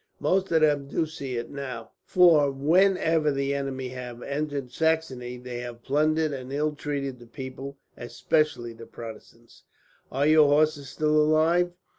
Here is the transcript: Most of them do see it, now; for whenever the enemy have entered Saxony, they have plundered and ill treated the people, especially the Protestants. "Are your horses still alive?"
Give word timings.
Most 0.19 0.51
of 0.51 0.61
them 0.61 0.87
do 0.87 1.05
see 1.05 1.35
it, 1.37 1.51
now; 1.51 1.91
for 2.03 2.49
whenever 2.49 3.31
the 3.31 3.53
enemy 3.53 3.89
have 3.89 4.23
entered 4.23 4.71
Saxony, 4.71 5.37
they 5.37 5.59
have 5.59 5.83
plundered 5.83 6.33
and 6.33 6.51
ill 6.51 6.73
treated 6.73 7.19
the 7.19 7.27
people, 7.27 7.77
especially 7.95 8.73
the 8.73 8.87
Protestants. 8.87 9.61
"Are 10.11 10.25
your 10.25 10.47
horses 10.47 10.89
still 10.89 11.15
alive?" 11.21 11.73